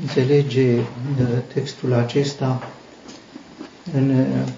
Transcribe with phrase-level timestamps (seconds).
[0.00, 0.82] înțelege uh,
[1.54, 2.68] textul acesta
[3.92, 4.48] în uh,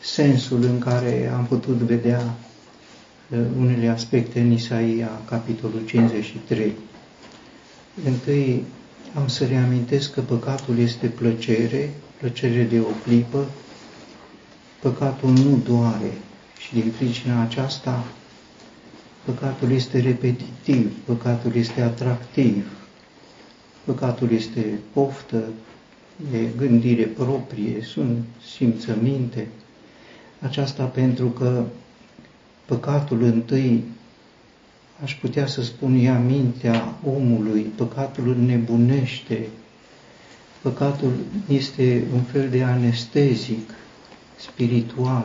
[0.00, 2.34] sensul în care am putut vedea
[3.30, 6.72] uh, unele aspecte în Isaia, capitolul 53.
[8.06, 8.64] Întâi
[9.14, 13.44] am să reamintesc că păcatul este plăcere, plăcere de o clipă,
[14.80, 16.12] păcatul nu doare
[16.58, 18.04] și din pricina aceasta
[19.24, 22.64] păcatul este repetitiv, păcatul este atractiv,
[23.84, 25.42] păcatul este poftă,
[26.34, 28.24] e gândire proprie, sunt
[28.56, 29.48] simțăminte.
[30.40, 31.64] Aceasta pentru că
[32.64, 33.82] păcatul întâi,
[35.02, 39.46] aș putea să spun, ia mintea omului, păcatul îl nebunește,
[40.62, 41.12] păcatul
[41.48, 43.70] este un fel de anestezic
[44.36, 45.24] spiritual,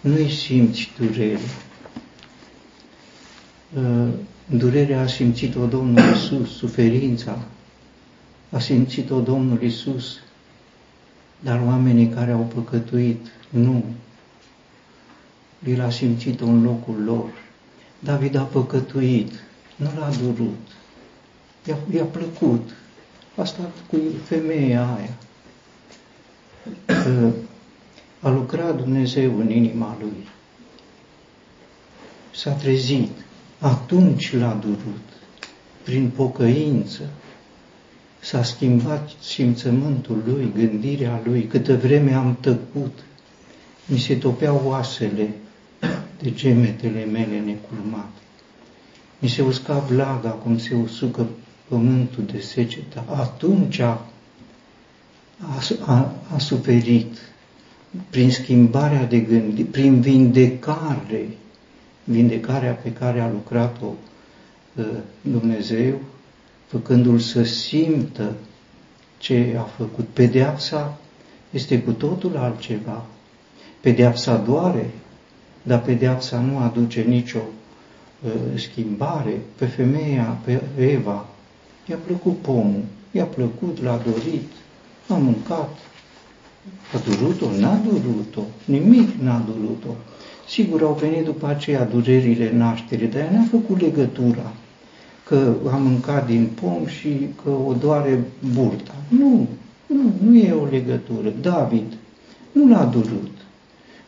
[0.00, 1.38] nu-i simți durere.
[3.76, 4.08] Uh,
[4.46, 7.38] durerea a simțit-o Domnul Isus, suferința
[8.56, 10.18] a simțit-o Domnul Isus,
[11.40, 13.84] dar oamenii care au păcătuit nu.
[15.66, 17.30] El a simțit-o în locul lor.
[17.98, 19.32] David a păcătuit,
[19.76, 20.66] nu l-a durut,
[21.64, 22.70] i-a, i-a plăcut.
[23.36, 25.16] A stat cu femeia aia.
[28.20, 30.28] A lucrat Dumnezeu în inima lui.
[32.34, 33.10] S-a trezit.
[33.58, 35.04] Atunci l-a durut.
[35.82, 37.10] Prin pocăință,
[38.26, 42.98] s-a schimbat simțământul lui, gândirea lui, câtă vreme am tăcut,
[43.84, 45.34] mi se topeau oasele
[46.22, 48.20] de gemetele mele necurmate.
[49.18, 51.26] Mi se usca blaga cum se usucă
[51.68, 53.04] pământul de secetă.
[53.08, 54.06] Atunci a,
[55.84, 57.16] a, a suferit
[58.10, 61.28] prin schimbarea de gândi, prin vindecare,
[62.04, 63.92] vindecarea pe care a lucrat-o
[64.74, 64.84] uh,
[65.20, 66.00] Dumnezeu,
[66.66, 68.32] făcându-l să simtă
[69.18, 70.04] ce a făcut.
[70.12, 70.98] Pedeapsa
[71.50, 73.04] este cu totul altceva.
[73.80, 74.90] Pedeapsa doare,
[75.62, 77.38] dar pedeapsa nu aduce nicio
[78.24, 79.40] uh, schimbare.
[79.56, 81.26] Pe femeia, pe Eva,
[81.88, 84.50] i-a plăcut pomul, i-a plăcut, l-a dorit,
[85.08, 85.76] a mâncat,
[86.94, 89.94] a durut-o, n-a durut-o, nimic n-a durut-o.
[90.48, 94.52] Sigur, au venit după aceea durerile nașterii, dar ea n-a făcut legătura
[95.28, 98.94] că a mâncat din pom și că o doare burta.
[99.08, 99.46] Nu,
[99.86, 101.32] nu, nu e o legătură.
[101.40, 101.92] David
[102.52, 103.30] nu l-a durut.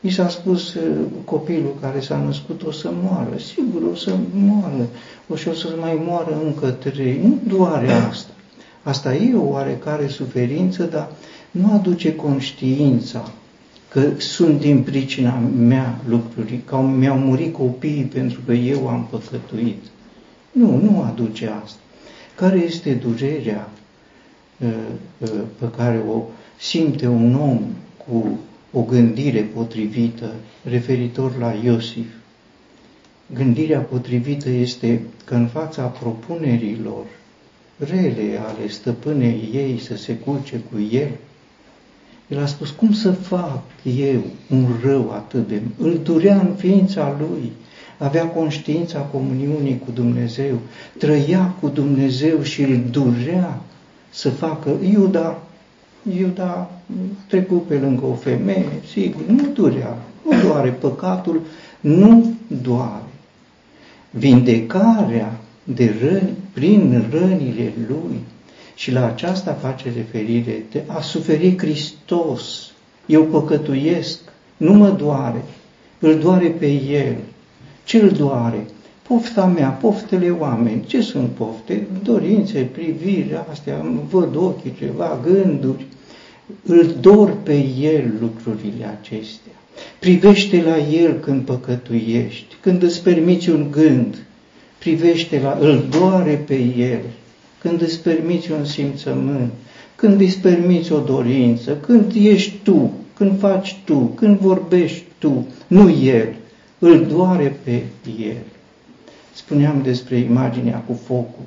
[0.01, 0.83] I s-a spus uh,
[1.25, 3.39] copilul care s-a născut o să moară.
[3.39, 4.89] Sigur, o să moară.
[5.29, 7.21] O și o să mai moară încă trei.
[7.23, 8.33] Nu doare asta.
[8.83, 11.09] Asta e o oarecare suferință, dar
[11.50, 13.33] nu aduce conștiința
[13.89, 19.83] că sunt din pricina mea lucruri, că mi-au murit copiii pentru că eu am păcătuit.
[20.58, 21.78] Nu, nu aduce asta.
[22.34, 23.70] Care este durerea
[24.58, 24.69] uh,
[25.19, 26.22] uh, pe care o
[26.58, 27.60] simte un om
[28.06, 28.38] cu
[28.72, 32.06] o gândire potrivită referitor la Iosif?
[33.34, 37.04] Gândirea potrivită este că în fața propunerilor
[37.76, 41.10] rele ale stăpânei ei să se culce cu el,
[42.28, 45.60] el a spus, cum să fac eu un rău atât de...
[45.78, 47.52] Îl durea în ființa lui,
[47.98, 50.59] avea conștiința comuniunii cu Dumnezeu,
[50.98, 53.60] trăia cu Dumnezeu și îl durea
[54.10, 54.70] să facă.
[54.92, 55.42] Iuda,
[56.16, 56.70] Iuda
[57.26, 61.41] trecut pe lângă o femeie, sigur, nu durea, nu doare păcatul,
[61.81, 63.03] nu doare.
[64.10, 68.20] Vindecarea de răni, prin rănile lui,
[68.75, 72.70] și la aceasta face referire, de a suferi Hristos.
[73.06, 74.19] Eu păcătuiesc,
[74.56, 75.44] nu mă doare,
[75.98, 77.16] îl doare pe El,
[77.88, 78.66] ce îl doare?
[79.03, 80.84] Pofta mea, poftele oameni.
[80.87, 81.87] Ce sunt pofte?
[82.03, 85.87] Dorințe, priviri, astea, văd ochii ceva, gânduri.
[86.62, 89.53] Îl dor pe el lucrurile acestea.
[89.99, 94.16] Privește la el când păcătuiești, când îți permiți un gând,
[94.78, 97.00] privește la, îl doare pe el,
[97.59, 99.52] când îți permiți un simțământ,
[99.94, 105.90] când îți permiți o dorință, când ești tu, când faci tu, când vorbești tu, nu
[105.90, 106.29] el
[106.78, 107.82] îl doare pe
[108.20, 108.44] el.
[109.34, 111.44] Spuneam despre imaginea cu focul.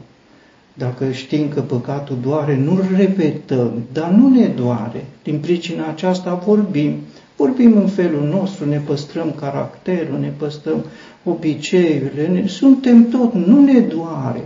[0.73, 5.05] Dacă știm că păcatul doare, nu-l repetăm, dar nu ne doare.
[5.23, 6.95] Din pricina aceasta vorbim.
[7.35, 10.85] Vorbim în felul nostru, ne păstrăm caracterul, ne păstrăm
[11.23, 14.43] obiceiurile, ne, suntem tot, nu ne doare.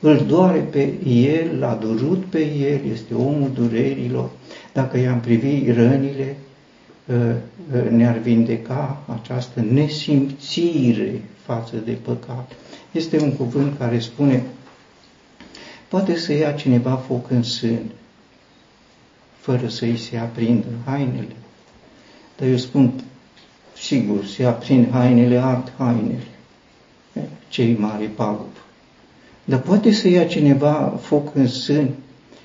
[0.00, 4.30] Îl doare pe el, l-a durut pe el, este omul durerilor.
[4.72, 6.36] Dacă i-am privit rănile,
[7.90, 12.52] ne-ar vindeca această nesimțire față de păcat.
[12.92, 14.42] Este un cuvânt care spune
[15.88, 17.90] Poate să ia cineva foc în sân,
[19.38, 21.36] fără să îi se aprindă hainele.
[22.36, 22.92] Dar eu spun,
[23.76, 26.26] sigur, se aprind hainele, ard hainele,
[27.48, 28.48] cei mari pagubă.
[29.44, 31.90] Dar poate să ia cineva foc în sân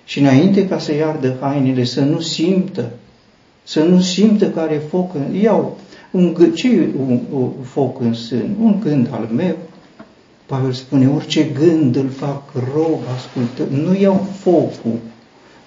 [0.06, 2.92] și înainte ca să iardă hainele, să nu simtă,
[3.64, 5.36] să nu simtă care foc în...
[5.36, 5.78] Iau
[6.12, 8.56] un, ce un, un foc în sân?
[8.62, 9.56] Un gând al meu.
[10.46, 12.42] Pavel spune, orice gând îl fac
[12.74, 15.00] rob, ascultă, nu iau focul,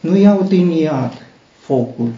[0.00, 1.12] nu iau din iad
[1.58, 2.08] focul,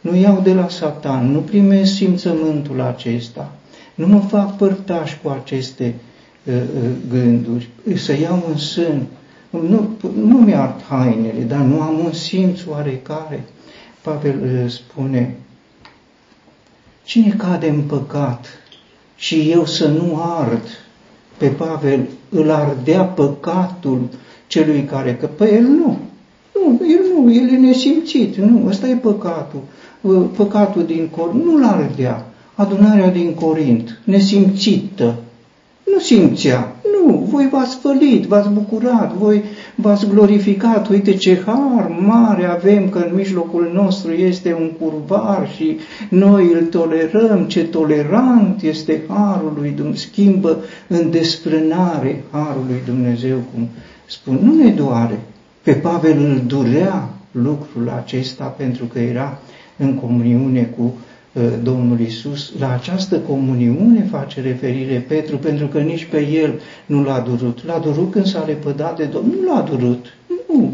[0.00, 3.52] nu iau de la satan, nu primesc simțământul acesta,
[3.94, 5.94] nu mă fac părtaș cu aceste
[6.44, 9.06] uh, uh, gânduri, să iau în sân,
[9.50, 9.88] nu,
[10.24, 13.44] nu mi-ard hainele, dar nu am un simț oarecare.
[14.02, 15.36] Pavel uh, spune,
[17.04, 18.46] cine cade în păcat
[19.16, 20.62] și eu să nu ard,
[21.36, 24.08] pe Pavel îl ardea păcatul
[24.46, 25.98] celui care, că pe el nu,
[26.54, 29.60] nu, el nu, el e nesimțit, nu, ăsta e păcatul.
[30.36, 32.26] Păcatul din Corint, nu-l ardea.
[32.54, 35.14] Adunarea din Corint, nesimțită,
[35.92, 36.76] nu simțea.
[36.92, 39.42] Nu, voi v-ați fălit, v-ați bucurat, voi
[39.74, 40.88] v-ați glorificat.
[40.88, 45.78] Uite ce har mare avem că în mijlocul nostru este un curvar și
[46.10, 47.44] noi îl tolerăm.
[47.44, 49.96] Ce tolerant este harul lui Dumnezeu.
[49.98, 53.68] Schimbă în desfrânare harul lui Dumnezeu, cum
[54.06, 54.38] spun.
[54.42, 55.18] Nu ne doare.
[55.62, 59.38] Pe Pavel îl durea lucrul acesta pentru că era
[59.76, 60.90] în comuniune cu uh,
[61.62, 62.52] Domnul Isus.
[62.58, 67.64] La această comuniune face referire Petru, pentru că nici pe el nu l-a durut.
[67.66, 69.34] L-a durut când s-a lepădat de Domnul.
[69.40, 70.06] Nu l-a durut.
[70.48, 70.72] Nu.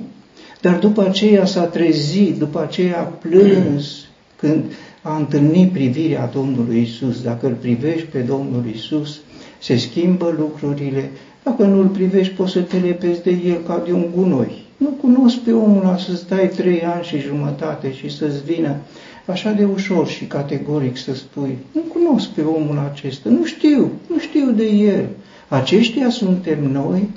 [0.61, 4.05] Dar după aceea s-a trezit, după aceea a plâns
[4.41, 4.65] când
[5.03, 7.23] a întâlnit privirea Domnului Isus.
[7.23, 9.21] Dacă îl privești pe Domnul Isus,
[9.59, 11.11] se schimbă lucrurile.
[11.43, 14.63] Dacă nu îl privești, poți să te lepezi de el ca de un gunoi.
[14.77, 18.77] Nu cunosc pe omul ăla să stai trei ani și jumătate și să-ți vină
[19.27, 24.19] așa de ușor și categoric să spui, nu cunosc pe omul acesta, nu știu, nu
[24.19, 25.07] știu de el.
[25.49, 27.11] Aceștia suntem noi,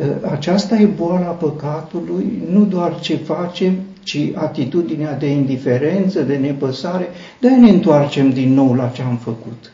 [0.00, 7.08] ă, aceasta e boala păcatului, nu doar ce facem, ci atitudinea de indiferență, de nepăsare,
[7.40, 9.72] de ne întoarcem din nou la ce am făcut.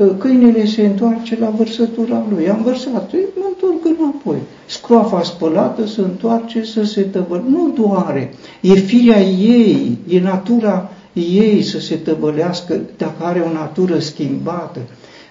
[0.00, 2.50] Ă, câinele se întoarce la vărsătura lui.
[2.50, 4.38] Am vărsat, mă întorc înapoi.
[4.66, 7.44] Scroafa spălată se întoarce să se tăvăl.
[7.48, 8.34] Nu doare.
[8.60, 14.80] E firea ei, e natura ei să se tăvălească dacă are o natură schimbată.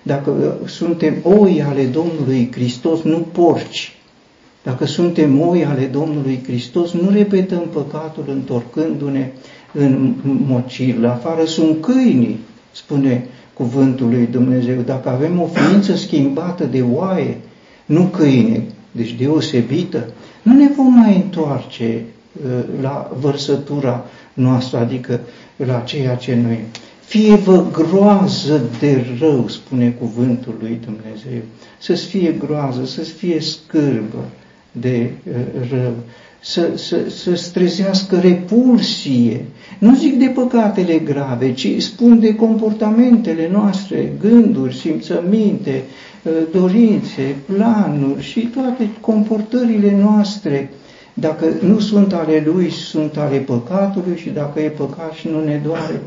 [0.04, 3.98] Dacă ă, suntem oi ale Domnului Hristos, nu porci.
[4.64, 9.32] Dacă suntem oi ale Domnului Hristos, nu repetăm păcatul întorcându-ne
[9.74, 10.98] în mocir.
[10.98, 12.40] La afară sunt câinii,
[12.72, 17.38] spune cuvântul lui Dumnezeu, dacă avem o ființă schimbată de oaie,
[17.86, 20.10] nu câine, deci deosebită,
[20.42, 22.04] nu ne vom mai întoarce
[22.46, 24.06] uh, la vărsătura
[24.38, 25.20] noastră, adică
[25.56, 26.60] la ceea ce noi.
[27.06, 31.42] Fie-vă groază de rău, spune cuvântul lui Dumnezeu,
[31.80, 34.30] să-ți fie groază, să-ți fie scârbă
[34.72, 35.94] de uh, rău
[36.40, 39.46] să, să, să trezească repulsie.
[39.80, 45.84] Nu zic de păcatele grave, ci spun de comportamentele noastre, gânduri, simțăminte,
[46.26, 46.30] ă,
[46.60, 50.70] dorințe, planuri și toate comportările noastre.
[51.20, 55.62] Dacă nu sunt ale Lui, sunt ale păcatului și dacă e păcat și nu ne
[55.64, 56.02] doare,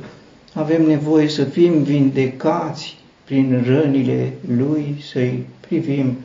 [0.54, 6.16] avem nevoie să fim vindecați prin rănile Lui, să-i privim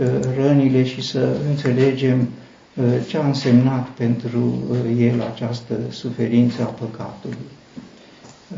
[0.00, 0.04] ă,
[0.36, 2.28] rănile și să înțelegem
[2.76, 7.36] Uh, ce a însemnat pentru uh, el această suferință a păcatului.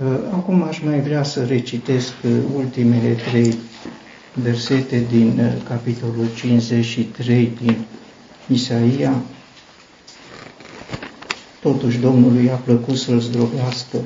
[0.04, 2.12] Uh, acum aș mai vrea să recitesc
[2.56, 3.54] ultimele trei
[4.34, 7.76] versete din capitolul 53 din
[8.48, 9.22] Isaia.
[11.72, 13.98] Totuși Domnului a plăcut să-l zdrobească,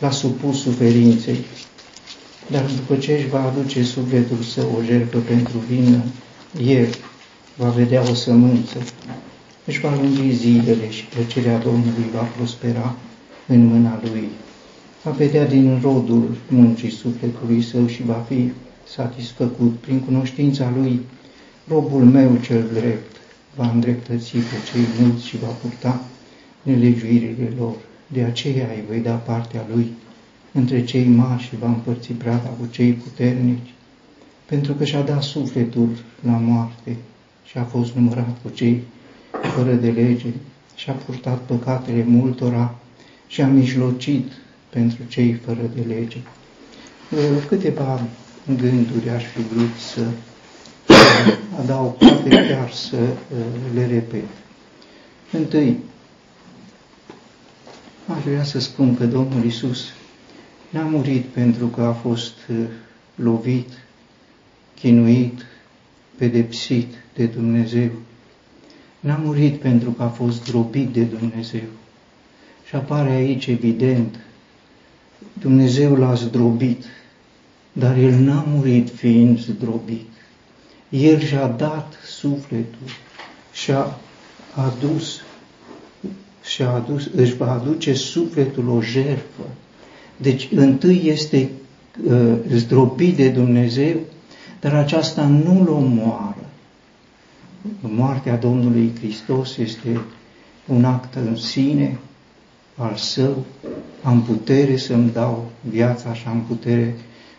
[0.00, 1.36] l-a supus suferinței,
[2.50, 6.02] dar după ce își va aduce sufletul său o jertfă pentru vină,
[6.66, 6.94] el
[7.56, 8.78] va vedea o sămânță,
[9.64, 12.94] își va lungi zilele și plăcerea Domnului va prospera
[13.46, 14.28] în mâna lui.
[15.02, 18.52] Va vedea din rodul muncii sufletului său și va fi
[18.88, 21.00] satisfăcut prin cunoștința lui.
[21.68, 23.16] Robul meu cel drept
[23.56, 26.04] va îndreptăți pe cei mulți și va purta
[26.64, 27.74] nelegiuirile lor.
[28.06, 29.92] De aceea îi voi da partea lui
[30.52, 33.74] între cei mari și va împărți brada cu cei puternici,
[34.44, 35.88] pentru că și-a dat sufletul
[36.20, 36.96] la moarte
[37.44, 38.82] și a fost numărat cu cei
[39.56, 40.26] fără de lege
[40.74, 42.74] și a purtat păcatele multora
[43.26, 44.32] și a mijlocit
[44.70, 46.18] pentru cei fără de lege.
[47.48, 48.00] Câteva
[48.46, 50.00] gânduri aș fi vrut să
[51.60, 52.96] adaug, poate chiar să
[53.74, 54.24] le repet.
[55.32, 55.78] Întâi,
[58.08, 59.84] aș vrea să spun că Domnul Isus
[60.70, 62.56] n-a murit pentru că a fost uh,
[63.14, 63.68] lovit,
[64.74, 65.46] chinuit,
[66.16, 67.90] pedepsit de Dumnezeu.
[69.00, 71.68] N-a murit pentru că a fost drobit de Dumnezeu.
[72.68, 74.18] Și apare aici evident,
[75.32, 76.84] Dumnezeu l-a zdrobit,
[77.72, 80.08] dar el n-a murit fiind zdrobit.
[80.88, 82.88] El și-a dat sufletul
[83.52, 83.98] și-a
[84.54, 85.20] adus
[86.44, 89.42] și-a adus, își va aduce sufletul o jertfă.
[90.16, 91.50] Deci întâi este
[92.06, 93.96] uh, zdrobit de Dumnezeu,
[94.60, 96.48] dar aceasta nu-l omoară.
[97.80, 100.00] Moartea Domnului Hristos este
[100.66, 101.98] un act în sine
[102.76, 103.44] al său,
[104.02, 106.94] am putere să-mi dau viața și am putere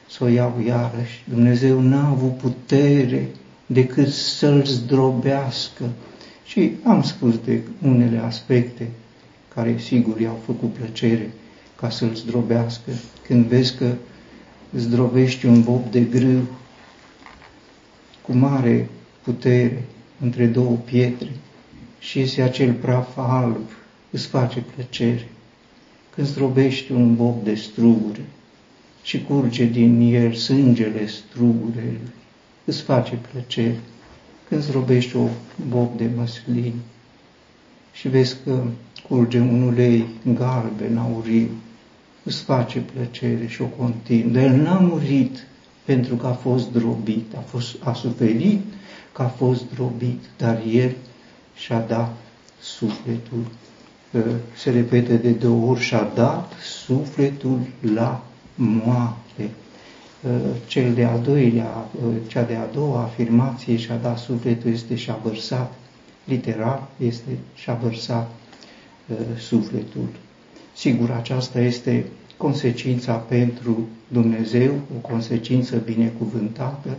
[0.10, 1.24] să o iau iarăși.
[1.30, 3.30] Dumnezeu n-a avut putere
[3.66, 5.84] decât să-l zdrobească.
[6.46, 8.90] Și am spus de unele aspecte
[9.54, 11.32] care sigur i-au făcut plăcere
[11.76, 12.92] ca să-l zdrobească.
[13.28, 13.94] Când vezi că
[14.76, 16.48] zdrobești un bob de grâu
[18.22, 18.90] cu mare
[19.22, 19.84] putere
[20.22, 21.30] între două pietre
[22.00, 23.70] și este acel praf alb,
[24.12, 25.28] îți face plăcere.
[26.16, 28.26] Când zdrobești un bob de strugure
[29.04, 32.00] și curge din el sângele strugurelui,
[32.66, 33.80] îți face plăcere.
[34.48, 35.28] Când zdrobești o
[35.70, 36.74] bob de măslin
[37.94, 38.64] și vezi că
[39.08, 41.50] curge un ulei galben, auriu,
[42.24, 44.32] îți face plăcere și o continuă.
[44.32, 45.48] Dar el n-a murit
[45.86, 48.62] pentru că a fost drobit, a, fost, a suferit
[49.12, 50.96] că a fost drobit, dar el
[51.56, 52.16] și-a dat
[52.62, 53.46] sufletul.
[54.56, 56.54] Se repete de două ori, și-a dat
[56.86, 57.60] sufletul
[57.94, 58.24] la
[58.56, 59.25] moarte.
[60.68, 61.88] Cel de-a doilea,
[62.28, 65.74] cea de-a doua afirmație și-a dat sufletul este și-a vărsat,
[66.24, 68.32] literal este și-a vărsat
[69.40, 70.08] sufletul.
[70.76, 72.06] Sigur, aceasta este
[72.38, 76.98] consecința pentru Dumnezeu, o consecință binecuvântată,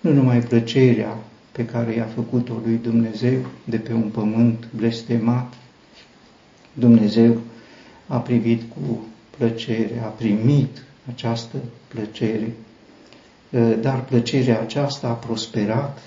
[0.00, 1.18] nu numai plăcerea
[1.52, 5.54] pe care i-a făcut-o lui Dumnezeu de pe un pământ blestemat,
[6.72, 7.36] Dumnezeu
[8.06, 9.04] a privit cu
[9.36, 10.82] plăcere, a primit
[11.12, 11.56] această
[11.88, 12.52] plăcere,
[13.80, 15.98] dar plăcerea aceasta a prosperat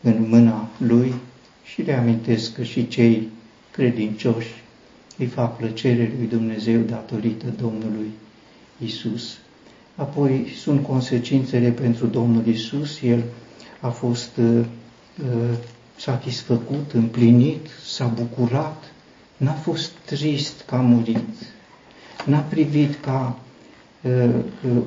[0.00, 1.14] în mâna Lui
[1.64, 3.28] și reamintesc că și cei
[3.70, 4.62] credincioși
[5.18, 8.10] îi fac plăcere lui Dumnezeu datorită Domnului
[8.78, 9.38] Isus.
[9.94, 13.00] Apoi sunt consecințele pentru Domnul Isus.
[13.02, 13.22] El
[13.80, 14.64] a fost uh,
[15.24, 15.56] uh,
[15.96, 18.92] satisfăcut, împlinit, s-a bucurat,
[19.36, 21.28] n-a fost trist că a murit,
[22.26, 23.45] n-a privit ca uh, uh,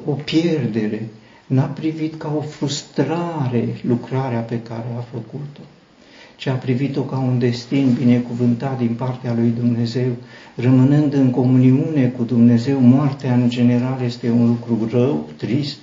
[0.06, 1.08] o pierdere,
[1.48, 5.62] n-a privit ca o frustrare lucrarea pe care a făcut-o
[6.40, 10.12] ci a privit-o ca un destin binecuvântat din partea lui Dumnezeu,
[10.56, 12.80] rămânând în comuniune cu Dumnezeu.
[12.80, 15.78] Moartea, în general, este un lucru rău, trist,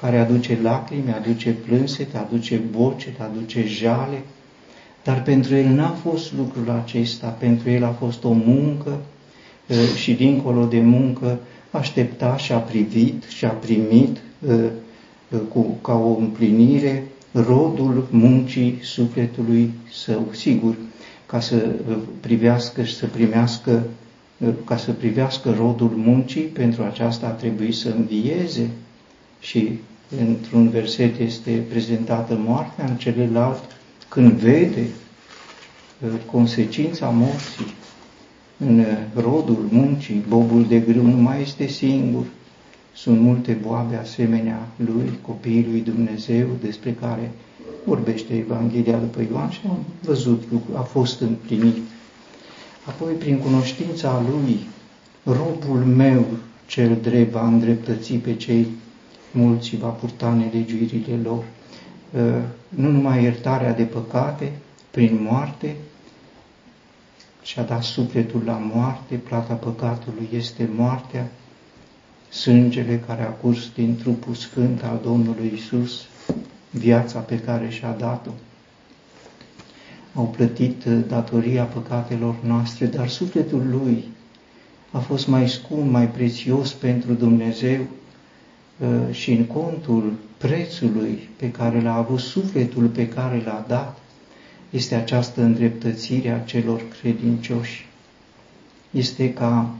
[0.00, 4.22] care aduce lacrimi, aduce plânsete, aduce boce, aduce jale,
[5.04, 8.98] dar pentru el n-a fost lucrul acesta, pentru el a fost o muncă
[9.96, 11.38] și dincolo de muncă
[11.72, 14.16] aștepta și a privit și a primit
[15.48, 20.28] cu, ca o împlinire rodul muncii sufletului său.
[20.32, 20.74] Sigur,
[21.26, 21.56] ca să
[22.20, 23.86] privească și să primească,
[24.64, 28.70] ca să privească rodul muncii, pentru aceasta a trebuit să învieze
[29.40, 29.78] și
[30.26, 33.62] într-un verset este prezentată moartea, în celălalt,
[34.08, 34.86] când vede
[36.00, 37.74] uh, consecința morții
[38.66, 42.24] în rodul muncii, bobul de grâu nu mai este singur,
[42.94, 47.30] sunt multe boabe asemenea lui, copiii lui Dumnezeu, despre care
[47.84, 51.76] vorbește Evanghelia după Ioan și am văzut lucru, a fost împlinit.
[52.86, 54.58] Apoi, prin cunoștința lui,
[55.24, 56.24] robul meu
[56.66, 58.66] cel drept va îndreptăți pe cei
[59.30, 61.44] mulți va purta nelegiuirile lor.
[62.16, 64.52] Ă, nu numai iertarea de păcate
[64.90, 65.76] prin moarte,
[67.42, 71.30] și-a dat sufletul la moarte, plata păcatului este moartea,
[72.28, 76.06] sângele care a curs din trupul sfânt al Domnului Isus,
[76.70, 78.30] viața pe care și-a dat-o.
[80.14, 84.04] Au plătit uh, datoria păcatelor noastre, dar sufletul lui
[84.90, 87.80] a fost mai scump, mai prețios pentru Dumnezeu
[88.78, 93.98] uh, și în contul prețului pe care l-a avut sufletul pe care l-a dat,
[94.72, 97.86] este această îndreptățire a celor credincioși.
[98.90, 99.74] Este ca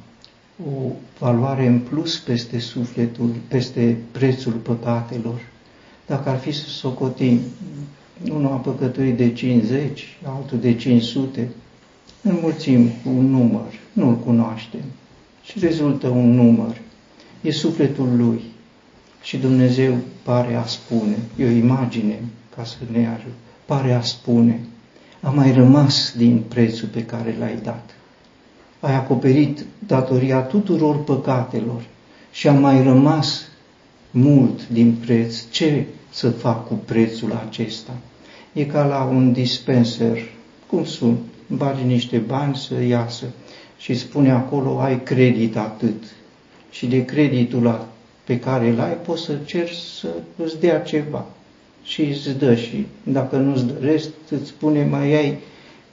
[0.66, 5.40] o valoare în plus peste sufletul, peste prețul păcatelor.
[6.06, 7.40] Dacă ar fi să socotim,
[8.30, 11.48] unul a păcătuit de 50, altul de 500,
[12.22, 14.84] înmulțim un număr, nu-l cunoaștem
[15.44, 16.80] și rezultă un număr.
[17.40, 18.40] E sufletul lui
[19.22, 22.20] și Dumnezeu pare a spune, e o imagine
[22.56, 23.34] ca să ne ajut,
[23.66, 24.60] pare a spune,
[25.22, 27.94] a mai rămas din prețul pe care l-ai dat.
[28.80, 31.82] Ai acoperit datoria tuturor păcatelor
[32.32, 33.48] și a mai rămas
[34.10, 35.50] mult din preț.
[35.50, 37.92] Ce să fac cu prețul acesta?
[38.52, 40.18] E ca la un dispenser,
[40.66, 43.26] cum sunt, bagi niște bani să iasă
[43.78, 46.04] și spune acolo ai credit atât
[46.70, 47.86] și de creditul
[48.24, 51.26] pe care îl ai poți să ceri să îți dea ceva
[51.82, 55.38] și îți dă și dacă nu-ți dă rest, îți spune mai ai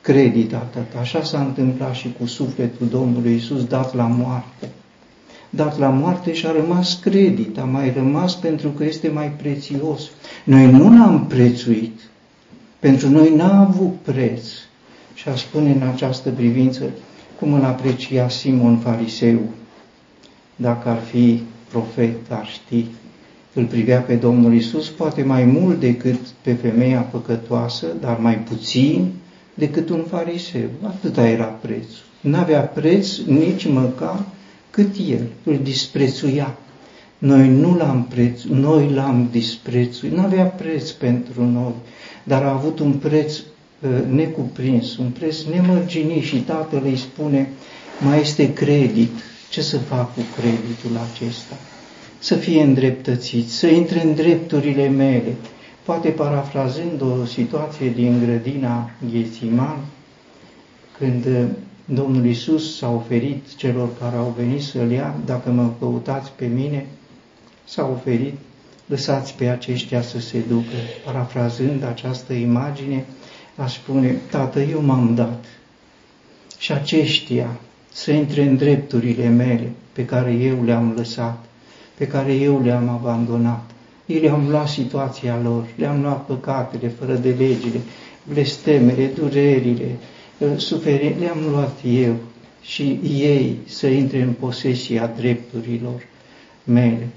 [0.02, 0.96] credit atât.
[1.00, 4.70] Așa s-a întâmplat și cu sufletul Domnului Isus dat la moarte.
[5.50, 10.02] Dat la moarte și a rămas credit, a mai rămas pentru că este mai prețios.
[10.44, 12.00] Noi nu l-am prețuit,
[12.80, 14.48] pentru noi n-a avut preț.
[15.14, 16.84] Și a spune în această privință
[17.40, 19.40] cum îl aprecia Simon Fariseu.
[20.56, 22.86] Dacă ar fi profet, ar ști.
[23.60, 29.12] Îl privea pe Domnul Isus poate mai mult decât pe femeia păcătoasă, dar mai puțin
[29.54, 30.70] decât un fariseu.
[30.86, 32.04] Atâta era prețul.
[32.22, 34.26] N-avea preț nici măcar
[34.70, 35.28] cât el.
[35.44, 36.58] Îl disprețuia.
[37.18, 40.12] Noi nu l-am preț, noi l-am disprețuit.
[40.14, 41.74] N-avea preț pentru noi,
[42.24, 47.50] dar a avut un preț uh, necuprins, un preț nemărginit și tatăl îi spune,
[48.06, 49.12] mai este credit,
[49.50, 51.56] ce să fac cu creditul acesta?
[52.20, 55.36] Să fie îndreptățit, să intre în drepturile mele.
[55.84, 59.78] Poate parafrazând o situație din grădina Ghețiman,
[60.98, 61.26] când
[61.86, 66.86] Domnul Isus s-a oferit celor care au venit să-L ia, dacă mă căutați pe mine,
[67.66, 68.34] s-a oferit,
[68.86, 70.76] lăsați pe aceștia să se ducă.
[71.06, 73.06] Parafrazând această imagine,
[73.56, 75.46] aș spune, Tată, eu m-am dat
[76.58, 77.60] și aceștia
[77.92, 81.46] să intre în drepturile mele pe care eu le-am lăsat,
[82.00, 83.70] pe care eu le-am abandonat.
[84.06, 87.80] Ei le-am luat situația lor, le-am luat păcatele fără de legile,
[88.24, 89.98] blestemele, durerile,
[90.42, 92.16] ă, suferire, le-am luat eu
[92.62, 96.06] și ei să intre în posesia drepturilor
[96.64, 97.08] mele.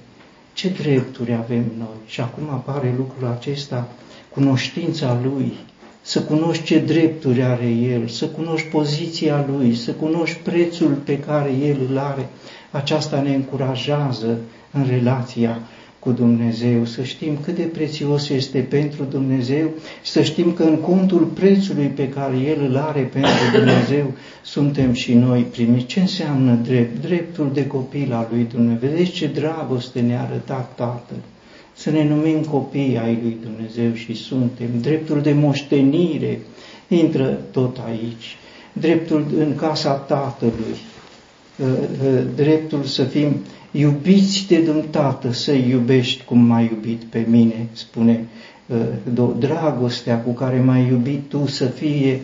[0.52, 1.96] Ce drepturi avem noi?
[2.06, 3.88] Și acum apare lucrul acesta,
[4.28, 5.52] cunoștința Lui,
[6.00, 11.50] să cunoști ce drepturi are El, să cunoști poziția Lui, să cunoști prețul pe care
[11.52, 12.28] El îl are.
[12.70, 14.38] Aceasta ne încurajează
[14.72, 15.58] în relația
[15.98, 19.70] cu Dumnezeu, să știm cât de prețios este pentru Dumnezeu,
[20.02, 25.14] să știm că în contul prețului pe care El îl are pentru Dumnezeu, suntem și
[25.14, 25.86] noi primiți.
[25.86, 27.00] Ce înseamnă drept?
[27.00, 28.88] Dreptul de copil al lui Dumnezeu.
[28.88, 31.16] Vedeți ce dragoste ne-a arătat Tatăl
[31.72, 34.68] să ne numim copii ai lui Dumnezeu și suntem.
[34.80, 36.40] Dreptul de moștenire
[36.88, 38.36] intră tot aici.
[38.72, 40.76] Dreptul în casa Tatălui.
[41.62, 41.66] Ă,
[42.06, 43.36] ă, dreptul să fim
[43.72, 48.24] iubiți de Dumnezeu Tată, să iubești cum m-ai iubit pe mine, spune
[48.70, 52.20] ă, dragostea cu care m-ai iubit tu să fie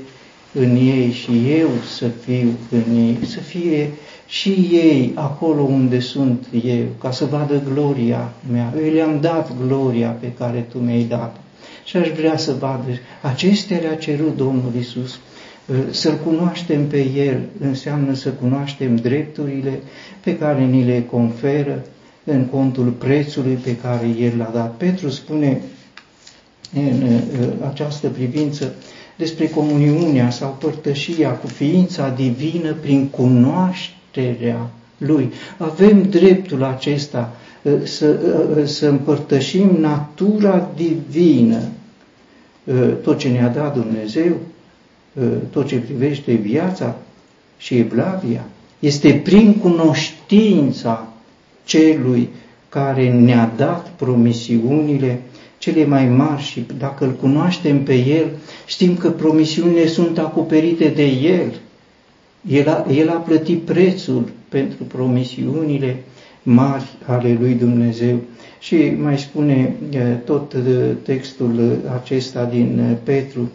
[0.52, 3.90] în ei și eu să fiu în ei, să fie
[4.26, 8.74] și ei acolo unde sunt eu, ca să vadă gloria mea.
[8.84, 11.40] Eu le-am dat gloria pe care tu mi-ai dat.
[11.84, 12.84] Și aș vrea să vadă,
[13.22, 15.18] acestea le-a cerut Domnul Isus.
[15.90, 19.80] Să-L cunoaștem pe El înseamnă să cunoaștem drepturile
[20.24, 21.84] pe care ni le conferă
[22.24, 24.76] în contul prețului pe care El l-a dat.
[24.76, 25.60] Petru spune
[26.74, 27.20] în
[27.68, 28.74] această privință
[29.16, 35.32] despre comuniunea sau părtășia cu ființa divină prin cunoaște puterea Lui.
[35.58, 38.18] Avem dreptul acesta uh, să,
[38.56, 41.60] uh, să împărtășim natura divină,
[42.64, 44.36] uh, tot ce ne-a dat Dumnezeu,
[45.50, 46.96] tot ce privește viața
[47.58, 48.44] și evlavia,
[48.78, 51.12] este prin cunoștința
[51.64, 52.28] celui
[52.68, 55.22] care ne-a dat promisiunile
[55.58, 58.26] cele mai mari și dacă îl cunoaștem pe El,
[58.66, 61.52] știm că promisiunile sunt acoperite de El
[62.46, 65.96] el a, el a plătit prețul pentru promisiunile
[66.42, 68.18] mari ale lui Dumnezeu.
[68.58, 69.74] Și mai spune
[70.24, 70.54] tot
[71.02, 73.50] textul acesta din Petru,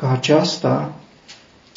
[0.00, 0.92] că aceasta,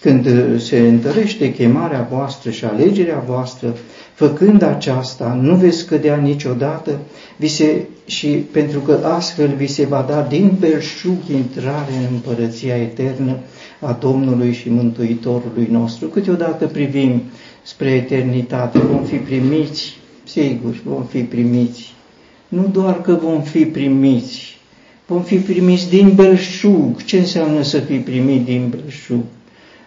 [0.02, 0.28] când
[0.60, 3.76] se întărește chemarea voastră și alegerea voastră,
[4.14, 7.00] făcând aceasta, nu veți cădea niciodată
[7.38, 12.76] vi se, și pentru că astfel vi se va da din belșug intrare în împărăția
[12.76, 13.38] eternă
[13.80, 16.08] a Domnului și Mântuitorului nostru.
[16.08, 17.22] Câteodată privim
[17.64, 21.94] spre eternitate, vom fi primiți, sigur, vom fi primiți.
[22.48, 24.53] Nu doar că vom fi primiți,
[25.06, 27.04] vom fi primiți din belșug.
[27.04, 29.24] Ce înseamnă să fii primit din belșug?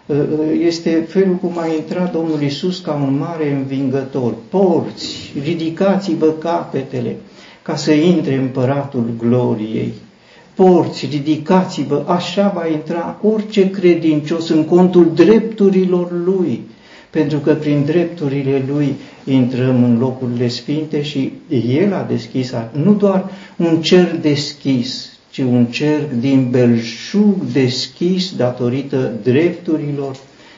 [0.05, 4.33] Uh, uh, este felul cum a intrat Domnul Isus ca un mare învingător.
[4.49, 7.15] Porți, ridicați-vă capetele
[7.61, 9.93] ca să intre împăratul gloriei.
[10.53, 16.61] Porți, ridicați-vă, așa va intra orice credincios în contul drepturilor lui,
[17.09, 21.31] pentru că prin drepturile lui intrăm în locurile sfinte și
[21.79, 29.11] el a deschis nu doar un cer deschis, ci un cerc din belșug deschis datorită
[29.23, 30.15] drepturilor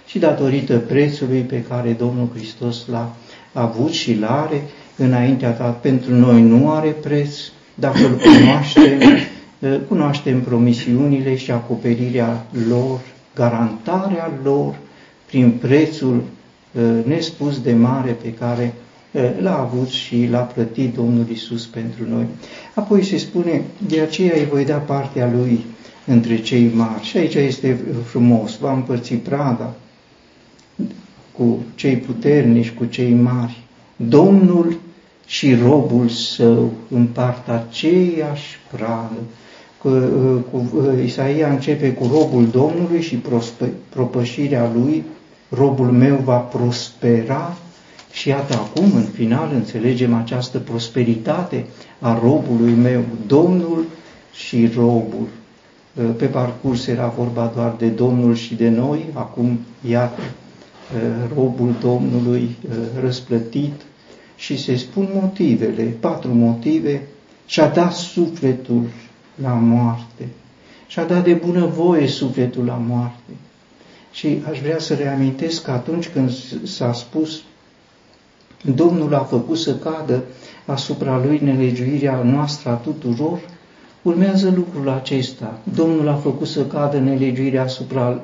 [0.08, 3.16] și datorită prețului pe care Domnul Hristos l-a
[3.54, 4.62] avut și l-are
[4.96, 5.66] înaintea ta.
[5.66, 7.36] Pentru noi nu are preț,
[7.76, 9.00] dacă îl cunoaștem,
[9.90, 13.00] cunoaștem promisiunile și acoperirea lor,
[13.36, 14.76] garantarea lor
[15.26, 16.39] prin prețul uh,
[17.06, 18.74] nespus de mare pe care
[19.42, 22.26] l-a avut și l-a plătit Domnul Isus pentru noi.
[22.74, 25.66] Apoi se spune, de aceea îi voi da partea lui
[26.06, 27.04] între cei mari.
[27.04, 29.74] Și aici este frumos, va împărți prada
[31.32, 33.62] cu cei puternici, cu cei mari.
[33.96, 34.80] Domnul
[35.26, 39.20] și robul său împart aceeași pradă.
[39.82, 39.90] Cu,
[40.52, 40.68] cu,
[41.06, 43.22] Isaia începe cu robul Domnului și
[43.90, 45.04] propășirea lui,
[45.50, 47.58] robul meu va prospera
[48.12, 51.66] și iată acum, în final, înțelegem această prosperitate
[52.00, 53.86] a robului meu, Domnul
[54.34, 55.28] și robul.
[56.18, 59.60] Pe parcurs era vorba doar de Domnul și de noi, acum,
[59.90, 60.22] iată,
[61.36, 62.56] robul Domnului
[63.02, 63.82] răsplătit
[64.36, 67.02] și se spun motivele, patru motive,
[67.46, 68.84] și-a dat sufletul
[69.42, 70.28] la moarte,
[70.88, 73.32] și-a dat de bunăvoie sufletul la moarte.
[74.20, 76.32] Și aș vrea să reamintesc că atunci când
[76.64, 77.42] s-a spus
[78.76, 80.24] Domnul a făcut să cadă
[80.66, 83.40] asupra lui nelegiuirea noastră a tuturor,
[84.02, 85.60] urmează lucrul acesta.
[85.76, 88.24] Domnul a făcut să cadă nelegiuirea asupra,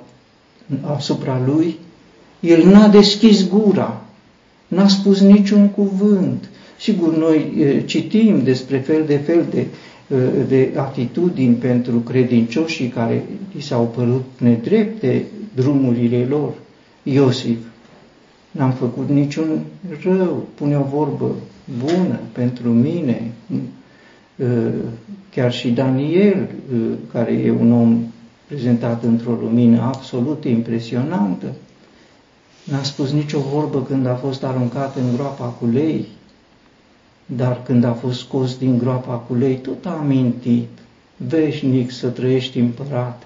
[0.81, 1.77] asupra lui,
[2.39, 4.01] el n-a deschis gura,
[4.67, 6.49] n-a spus niciun cuvânt.
[6.79, 7.53] Sigur, noi
[7.85, 9.65] citim despre fel de fel de,
[10.47, 15.25] de atitudini pentru credincioșii care li s-au părut nedrepte
[15.55, 16.53] drumurile lor.
[17.03, 17.57] Iosif
[18.51, 19.59] n-am făcut niciun
[20.03, 21.35] rău, pune o vorbă
[21.79, 23.31] bună pentru mine.
[24.41, 24.71] Ă,
[25.29, 28.03] chiar și Daniel, ă, care e un om
[28.47, 31.53] prezentat într-o lumină absolut impresionantă,
[32.63, 36.05] n-a spus nicio vorbă când a fost aruncat în groapa cu lei,
[37.25, 40.69] dar când a fost scos din groapa cu lei, tot a amintit,
[41.17, 43.25] veșnic să trăiești împărate.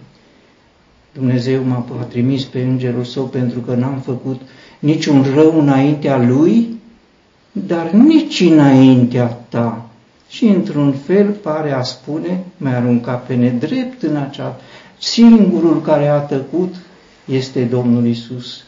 [1.14, 4.42] Dumnezeu m-a trimis pe îngerul său pentru că n-am făcut
[4.80, 6.68] niciun rău înaintea lui,
[7.52, 9.90] dar nici înaintea ta.
[10.30, 14.60] Și într-un fel pare a spune, mai arunca pe nedrept în acea.
[14.98, 16.76] Singurul care a tăcut
[17.26, 18.64] este Domnul Isus.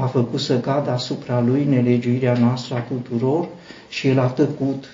[0.00, 3.48] A făcut să cadă asupra lui nelegiuirea noastră a tuturor
[3.88, 4.84] și el a tăcut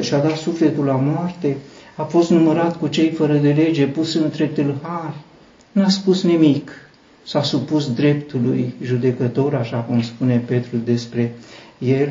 [0.00, 1.56] și-a dat sufletul la moarte,
[1.96, 5.14] a fost numărat cu cei fără de lege, pus între tâlhari,
[5.74, 6.70] n-a spus nimic,
[7.24, 11.32] s-a supus dreptului judecător, așa cum spune Petru despre
[11.78, 12.08] el,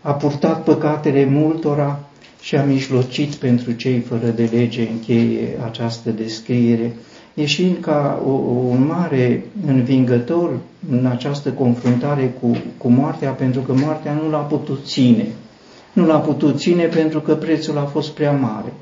[0.00, 2.00] a purtat păcatele multora
[2.40, 6.94] și a mijlocit pentru cei fără de lege, încheie această descriere,
[7.34, 8.30] ieșind ca o,
[8.70, 10.58] un mare învingător
[10.90, 15.26] în această confruntare cu, cu moartea, pentru că moartea nu l-a putut ține.
[15.92, 18.72] Nu l-a putut ține pentru că prețul a fost prea mare.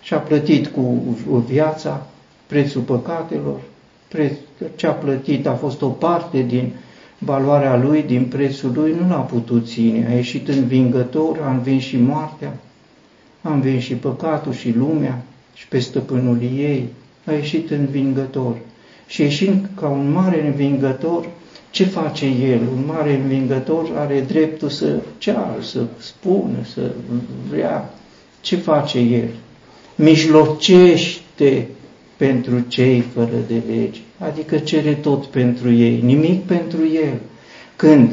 [0.00, 1.02] Și a plătit cu
[1.46, 2.06] viața
[2.54, 3.60] prețul păcatelor,
[4.74, 6.72] ce a plătit a fost o parte din
[7.18, 10.06] valoarea lui, din prețul lui, nu l-a putut ține.
[10.10, 12.56] A ieșit învingător, a învins și moartea,
[13.42, 15.22] a învins și păcatul și lumea
[15.54, 16.88] și pe stăpânul ei.
[17.26, 18.56] A ieșit învingător.
[19.06, 21.28] Și ieșind ca un mare învingător,
[21.70, 22.60] ce face el?
[22.76, 26.90] Un mare învingător are dreptul să ceară, să spună, să
[27.50, 27.94] vrea.
[28.40, 29.28] Ce face el?
[29.96, 31.68] Mijlocește
[32.16, 37.20] pentru cei fără de lege, adică cere tot pentru ei, nimic pentru el.
[37.76, 38.10] Când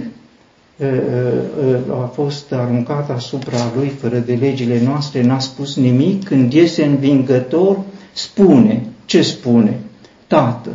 [0.82, 6.24] ă, ă, ă, a fost aruncat asupra lui fără de legile noastre, n-a spus nimic,
[6.24, 7.80] când iese învingător,
[8.14, 9.80] spune, ce spune?
[10.28, 10.70] Tată,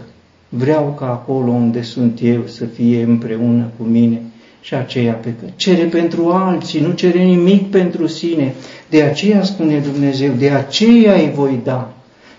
[0.49, 4.21] vreau ca acolo unde sunt eu să fie împreună cu mine
[4.61, 8.55] și aceea pe că cere pentru alții, nu cere nimic pentru sine.
[8.91, 11.96] De aceea spune Dumnezeu, de aceea îi voi da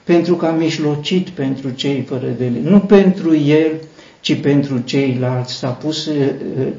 [0.08, 3.72] pentru că a mijlocit pentru cei fără de lege, nu pentru el,
[4.20, 5.54] ci pentru ceilalți.
[5.54, 6.16] S-a pus uh,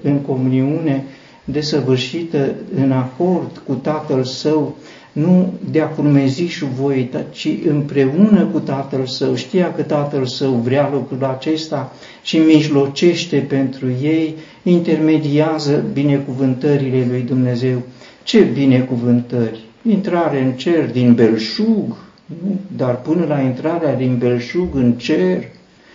[0.03, 1.05] în comuniune
[1.45, 4.77] desăvârșită în acord cu Tatăl Său,
[5.12, 9.35] nu de a curmezișul voi, ci împreună cu tatăl său.
[9.35, 17.83] Știa că tatăl său vrea lucrul acesta și mijlocește pentru ei, intermediază binecuvântările lui Dumnezeu.
[18.23, 19.61] Ce binecuvântări!
[19.88, 22.08] Intrare în cer din belșug, nu?
[22.77, 25.45] Dar până la intrarea din belșug în cer,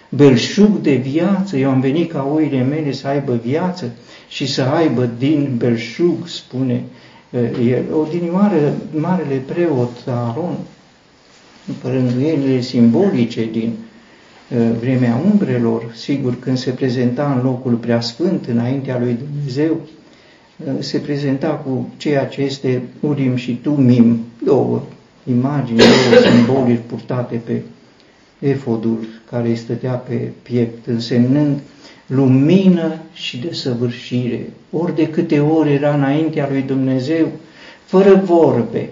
[0.10, 3.92] belșug de viață, eu am venit ca oile mele să aibă viață
[4.28, 6.84] și să aibă din belșug, spune
[7.66, 7.84] el.
[8.02, 10.58] Odinioară, marele preot Aron,
[11.82, 13.74] părânduielile simbolice din
[14.80, 19.80] vremea umbrelor, sigur, când se prezenta în locul preasfânt, înaintea lui Dumnezeu,
[20.80, 24.82] se prezenta cu ceea ce este Urim și Tumim, două
[25.30, 27.62] imagini, două simbolici purtate pe
[28.40, 31.60] efodul care îi stătea pe piept, însemnând
[32.08, 34.50] lumină și desăvârșire.
[34.72, 37.28] Ori de câte ori era înaintea lui Dumnezeu,
[37.86, 38.90] fără vorbe,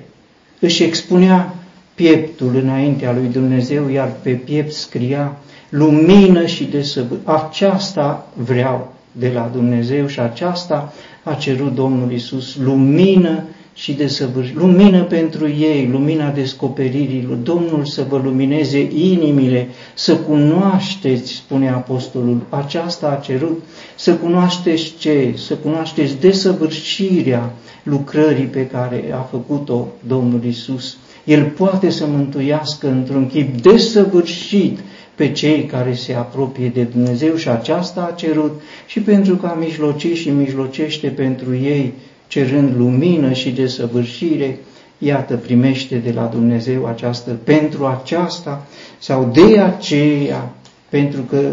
[0.60, 1.56] își expunea
[1.96, 5.38] pieptul înaintea lui Dumnezeu, iar pe piept scria
[5.70, 7.32] lumină și desăvârșire.
[7.32, 14.60] Aceasta vreau de la Dumnezeu și aceasta a cerut Domnul Isus, lumină și desăvârșire.
[14.60, 17.36] Lumină pentru ei, lumina descoperirilor.
[17.36, 23.64] Domnul să vă lumineze inimile, să cunoașteți, spune Apostolul, aceasta a cerut,
[23.96, 25.34] să cunoașteți ce?
[25.36, 27.54] Să cunoașteți desăvârșirea
[27.84, 30.98] lucrării pe care a făcut-o Domnul Isus.
[31.24, 34.80] El poate să mântuiască într-un chip desăvârșit
[35.16, 39.54] pe cei care se apropie de Dumnezeu și aceasta a cerut și pentru că a
[39.54, 41.94] mijlocit și mijlocește pentru ei
[42.32, 44.58] cerând lumină și desăvârșire,
[44.98, 48.68] iată, primește de la Dumnezeu această, pentru aceasta
[49.00, 50.54] sau de aceea,
[50.90, 51.52] pentru că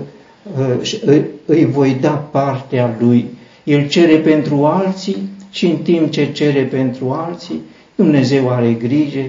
[0.58, 3.26] uh, îi voi da partea lui.
[3.64, 5.16] El cere pentru alții
[5.50, 7.60] și în timp ce cere pentru alții,
[7.94, 9.24] Dumnezeu are grijă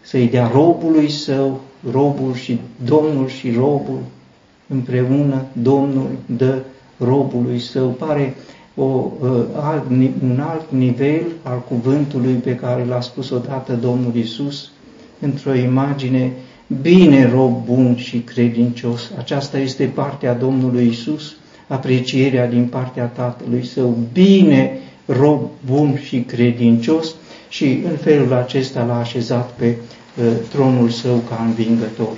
[0.00, 1.60] să-i dea robului său,
[1.92, 3.98] robul și Domnul și robul
[4.66, 6.58] împreună, Domnul dă
[6.98, 7.88] robului său.
[7.88, 8.34] Pare
[8.76, 9.10] o,
[9.60, 9.84] alt,
[10.22, 14.70] un alt nivel al cuvântului pe care l-a spus odată Domnul Isus
[15.20, 16.32] într-o imagine
[16.80, 19.10] Bine, rob bun și credincios.
[19.18, 23.98] Aceasta este partea Domnului Isus, aprecierea din partea Tatălui Său.
[24.12, 27.14] Bine, rob bun și credincios
[27.48, 29.76] și în felul acesta l-a așezat pe
[30.16, 32.16] uh, tronul său ca învingător.